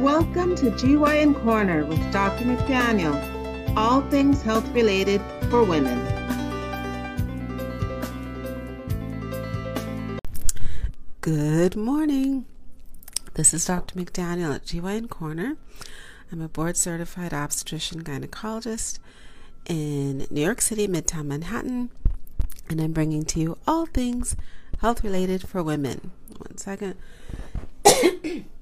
[0.00, 2.44] Welcome to GYN Corner with Dr.
[2.44, 3.16] McDaniel,
[3.78, 5.98] all things health related for women.
[11.22, 12.44] Good morning.
[13.32, 13.98] This is Dr.
[13.98, 15.56] McDaniel at GYN Corner.
[16.30, 18.98] I'm a board certified obstetrician gynecologist
[19.64, 21.88] in New York City, Midtown Manhattan,
[22.68, 24.36] and I'm bringing to you all things
[24.80, 26.10] health related for women.
[26.36, 26.96] One second.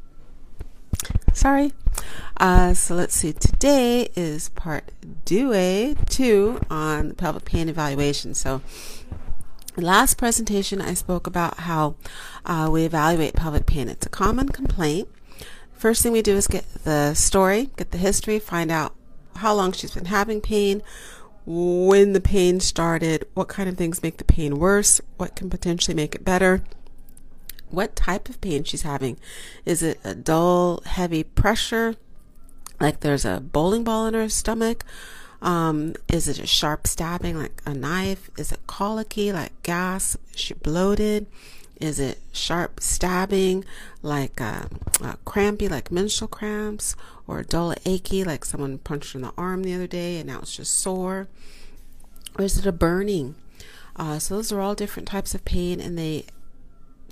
[1.35, 1.73] Sorry.
[2.37, 3.33] Uh, so let's see.
[3.33, 4.93] Today is part
[5.25, 8.35] due two on the pelvic pain evaluation.
[8.35, 8.63] So
[9.77, 11.97] last presentation I spoke about how
[12.47, 13.89] uh, we evaluate pelvic pain.
[13.89, 15.09] It's a common complaint.
[15.73, 18.95] First thing we do is get the story, get the history, find out
[19.37, 20.83] how long she's been having pain,
[21.45, 25.95] when the pain started, what kind of things make the pain worse, what can potentially
[25.95, 26.63] make it better,
[27.75, 29.19] what type of pain she's having.
[29.65, 31.97] Is it a dull, heavy pressure,
[32.81, 34.85] like there's a bowling ball in her stomach?
[35.43, 38.31] Um, is it a sharp stabbing like a knife?
[38.39, 40.17] Is it colicky like gas?
[40.33, 41.27] Is she bloated?
[41.81, 43.65] Is it sharp stabbing
[44.03, 44.65] like uh,
[45.03, 46.97] uh, crampy like menstrual cramps?
[47.27, 50.41] Or dull achy like someone punched her in the arm the other day and now
[50.41, 51.29] it's just sore?
[52.39, 53.35] Or is it a burning?
[53.97, 56.25] Uh, so those are all different types of pain and they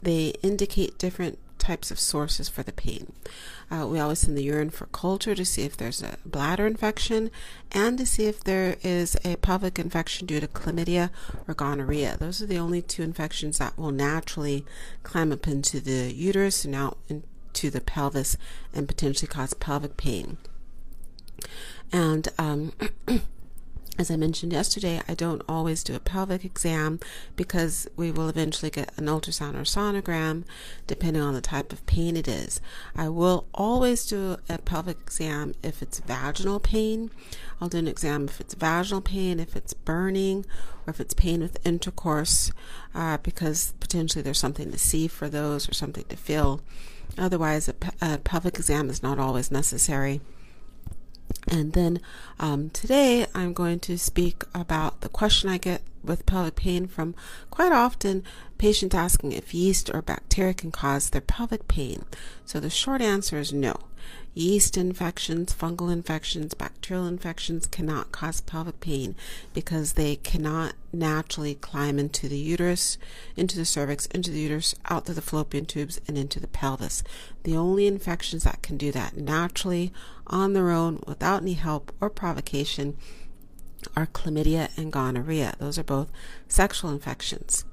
[0.03, 3.13] they indicate different types of sources for the pain.
[3.71, 7.31] Uh, we always send the urine for culture to see if there's a bladder infection
[7.71, 11.11] and to see if there is a pelvic infection due to chlamydia
[11.47, 12.17] or gonorrhea.
[12.19, 14.67] Those are the only two infections that will naturally
[15.05, 18.37] climb up into the uterus and out into the pelvis
[18.75, 20.39] and potentially cause pelvic pain.
[21.93, 22.73] And um,
[23.99, 26.99] as I mentioned yesterday, I don't always do a pelvic exam
[27.37, 30.45] because we will eventually get an ultrasound or sonogram
[30.87, 32.61] depending on the type of pain it is.
[32.97, 37.11] I will always do a pelvic exam if it's vaginal pain.
[37.61, 40.47] I'll do an exam if it's vaginal pain, if it's burning,
[40.87, 42.51] or if it's pain with intercourse,
[42.95, 46.63] uh, because potentially there's something to see for those or something to feel.
[47.19, 50.23] Otherwise, a, a pelvic exam is not always necessary.
[51.53, 52.01] And then
[52.41, 57.15] um, today I'm going to speak about the question I get with pelvic pain from
[57.51, 58.25] quite often
[58.57, 62.07] patients asking if yeast or bacteria can cause their pelvic pain.
[62.47, 63.77] So the short answer is no.
[64.35, 69.15] Yeast infections, fungal infections, bacterial infections cannot cause pelvic pain
[69.53, 72.97] because they cannot naturally climb into the uterus,
[73.37, 77.03] into the cervix, into the uterus, out through the fallopian tubes, and into the pelvis.
[77.43, 79.93] The only infections that can do that naturally
[80.27, 82.97] on their own without any help or provocation
[83.95, 85.57] are chlamydia and gonorrhea.
[85.59, 86.11] Those are both
[86.49, 87.67] sexual infections.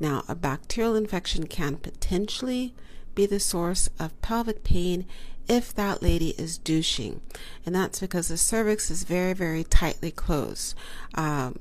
[0.00, 2.74] Now, a bacterial infection can potentially
[3.14, 5.04] be the source of pelvic pain
[5.48, 7.20] if that lady is douching.
[7.64, 10.74] And that's because the cervix is very, very tightly closed.
[11.14, 11.58] Um,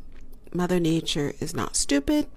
[0.54, 2.28] Mother Nature is not stupid.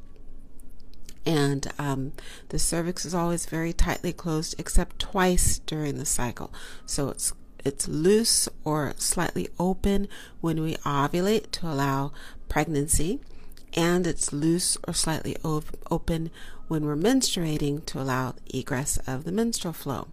[1.26, 2.12] And um,
[2.48, 6.52] the cervix is always very tightly closed, except twice during the cycle.
[6.86, 10.08] So it's it's loose or slightly open
[10.40, 12.10] when we ovulate to allow
[12.48, 13.20] pregnancy,
[13.74, 16.30] and it's loose or slightly open
[16.68, 20.08] when we're menstruating to allow egress of the menstrual flow.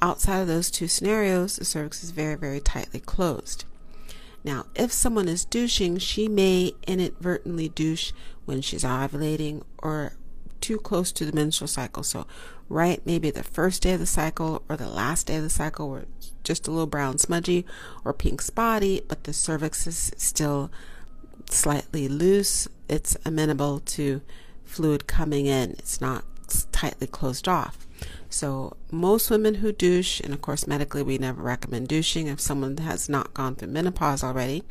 [0.00, 3.64] Outside of those two scenarios, the cervix is very, very tightly closed.
[4.44, 8.12] Now, if someone is douching, she may inadvertently douche
[8.44, 10.12] when she's ovulating or
[10.60, 12.02] too close to the menstrual cycle.
[12.04, 12.26] So,
[12.68, 15.90] right, maybe the first day of the cycle or the last day of the cycle,
[15.90, 17.66] where it's just a little brown smudgy
[18.04, 20.70] or pink spotty, but the cervix is still
[21.50, 22.68] slightly loose.
[22.88, 24.22] It's amenable to
[24.64, 25.72] fluid coming in.
[25.72, 26.24] It's not
[26.70, 27.87] tightly closed off.
[28.30, 32.76] So, most women who douche, and of course, medically, we never recommend douching if someone
[32.76, 34.64] has not gone through menopause already.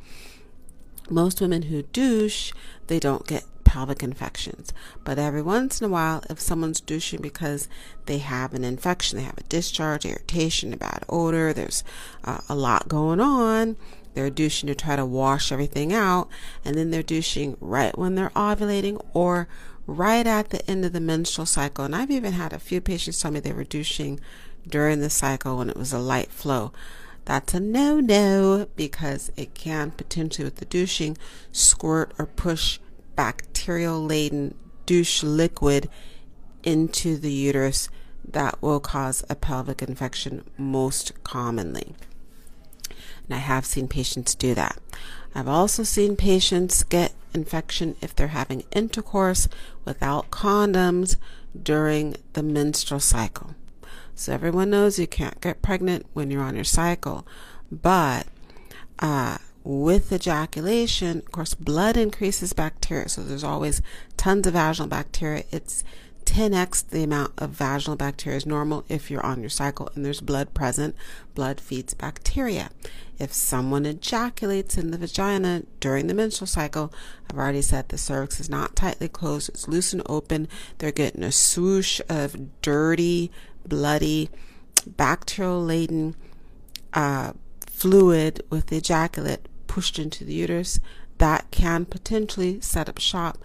[1.09, 2.51] Most women who douche,
[2.87, 4.73] they don't get pelvic infections.
[5.03, 7.67] But every once in a while, if someone's douching because
[8.05, 11.83] they have an infection, they have a discharge, irritation, a bad odor, there's
[12.23, 13.75] uh, a lot going on,
[14.13, 16.29] they're douching to try to wash everything out,
[16.63, 19.47] and then they're douching right when they're ovulating or
[19.87, 21.85] right at the end of the menstrual cycle.
[21.85, 24.19] And I've even had a few patients tell me they were douching
[24.67, 26.71] during the cycle when it was a light flow.
[27.25, 31.17] That's a no no because it can potentially, with the douching,
[31.51, 32.79] squirt or push
[33.15, 34.53] bacterial laden
[34.85, 35.89] douche liquid
[36.63, 37.89] into the uterus
[38.25, 41.95] that will cause a pelvic infection most commonly.
[43.27, 44.77] And I have seen patients do that.
[45.35, 49.47] I've also seen patients get infection if they're having intercourse
[49.85, 51.15] without condoms
[51.61, 53.55] during the menstrual cycle.
[54.15, 57.27] So everyone knows you can't get pregnant when you're on your cycle,
[57.71, 58.25] but
[58.99, 63.09] uh, with ejaculation, of course, blood increases bacteria.
[63.09, 63.81] So there's always
[64.15, 65.43] tons of vaginal bacteria.
[65.51, 65.83] It's
[66.27, 70.21] 10x the amount of vaginal bacteria is normal if you're on your cycle and there's
[70.21, 70.95] blood present.
[71.33, 72.69] Blood feeds bacteria.
[73.17, 76.93] If someone ejaculates in the vagina during the menstrual cycle,
[77.29, 80.47] I've already said the cervix is not tightly closed, it's loose and open.
[80.77, 83.31] They're getting a swoosh of dirty,
[83.65, 84.29] bloody,
[84.85, 86.15] bacterial laden
[86.93, 87.33] uh,
[87.65, 90.79] fluid with the ejaculate pushed into the uterus,
[91.19, 93.37] that can potentially set up shop,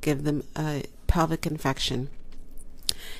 [0.00, 2.08] give them a pelvic infection.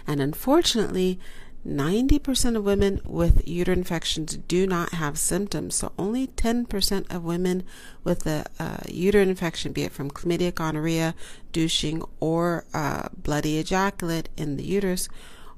[0.06, 1.18] And unfortunately,
[1.66, 5.74] 90% of women with uterine infections do not have symptoms.
[5.74, 7.64] So only 10% of women
[8.02, 8.46] with a
[8.88, 11.14] uterine infection, be it from chlamydia, gonorrhea,
[11.52, 15.08] douching, or uh, bloody ejaculate in the uterus,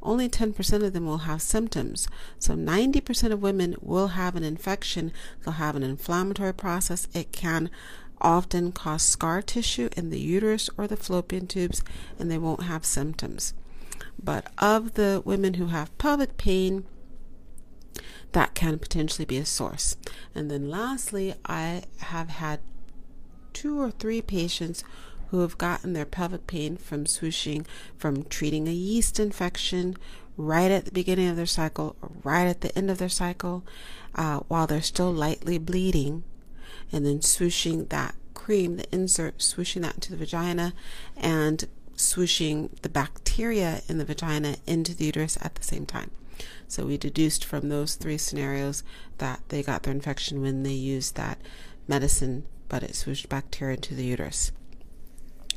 [0.03, 2.09] only 10% of them will have symptoms.
[2.41, 5.13] So 90% of women will have an infection.
[5.45, 7.07] They'll have an inflammatory process.
[7.15, 7.71] It can
[8.21, 11.83] often cause scar tissue in the uterus or the fallopian tubes,
[12.19, 13.55] and they won't have symptoms.
[14.23, 16.85] But of the women who have pelvic pain,
[18.33, 19.97] that can potentially be a source.
[20.35, 22.61] And then lastly, I have had
[23.53, 24.83] two or three patients
[25.29, 27.67] who have gotten their pelvic pain from swooshing
[27.97, 29.97] from treating a yeast infection
[30.37, 33.65] right at the beginning of their cycle right at the end of their cycle
[34.15, 36.23] uh, while they're still lightly bleeding,
[36.91, 40.75] and then swooshing that cream, the insert, swooshing that into the vagina,
[41.17, 41.67] and
[41.97, 46.11] swooshing the bacteria in the vagina into the uterus at the same time.
[46.69, 48.83] So we deduced from those three scenarios
[49.19, 51.39] that they got their infection when they used that
[51.87, 54.53] medicine, but it swooshed bacteria into the uterus.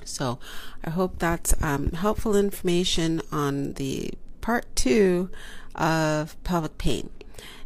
[0.03, 0.39] So
[0.83, 5.29] I hope that's um, helpful information on the part two
[5.73, 7.09] of pelvic pain.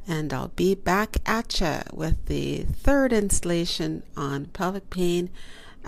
[0.07, 5.29] And I'll be back at you with the third installation on pelvic pain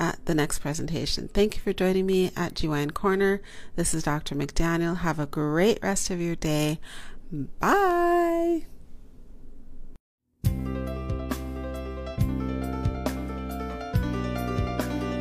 [0.01, 1.27] at the next presentation.
[1.27, 3.39] Thank you for joining me at GYN Corner.
[3.75, 4.33] This is Dr.
[4.35, 4.97] McDaniel.
[4.97, 6.79] Have a great rest of your day.
[7.59, 8.65] Bye.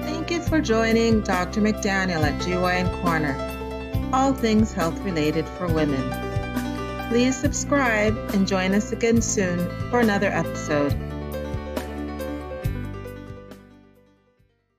[0.02, 1.60] Thank you for joining Dr.
[1.60, 3.36] McDaniel at GYN Corner,
[4.14, 6.10] all things health related for women.
[7.10, 9.58] Please subscribe and join us again soon
[9.90, 11.09] for another episode.